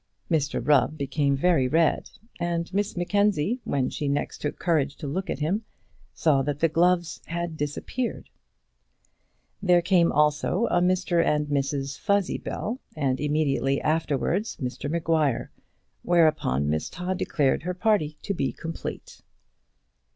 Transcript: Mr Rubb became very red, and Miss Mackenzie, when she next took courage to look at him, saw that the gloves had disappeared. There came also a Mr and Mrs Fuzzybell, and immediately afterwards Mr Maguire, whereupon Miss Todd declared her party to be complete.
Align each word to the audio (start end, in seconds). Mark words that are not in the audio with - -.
Mr 0.31 0.67
Rubb 0.67 0.97
became 0.97 1.35
very 1.37 1.67
red, 1.67 2.09
and 2.39 2.73
Miss 2.73 2.97
Mackenzie, 2.97 3.59
when 3.65 3.91
she 3.91 4.07
next 4.07 4.39
took 4.39 4.57
courage 4.57 4.95
to 4.95 5.05
look 5.05 5.29
at 5.29 5.37
him, 5.37 5.63
saw 6.11 6.41
that 6.41 6.59
the 6.59 6.67
gloves 6.67 7.21
had 7.27 7.55
disappeared. 7.55 8.31
There 9.61 9.83
came 9.83 10.11
also 10.11 10.65
a 10.71 10.81
Mr 10.81 11.23
and 11.23 11.45
Mrs 11.49 11.99
Fuzzybell, 11.99 12.79
and 12.95 13.19
immediately 13.19 13.79
afterwards 13.79 14.57
Mr 14.57 14.89
Maguire, 14.89 15.51
whereupon 16.01 16.67
Miss 16.67 16.89
Todd 16.89 17.19
declared 17.19 17.61
her 17.61 17.75
party 17.75 18.17
to 18.23 18.33
be 18.33 18.51
complete. 18.51 19.21